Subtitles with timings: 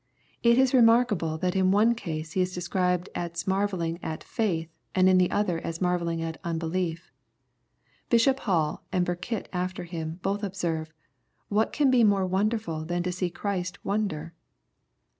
[0.41, 5.07] It is remarkable that in one case He is described as marvelling at" faith," and
[5.07, 7.11] in the other aa marvelling at "unbehef."
[8.09, 10.91] Bishop Hall, and Burkitt after him, both observe,"
[11.49, 14.33] What can be more wonderful than to see Christ wonder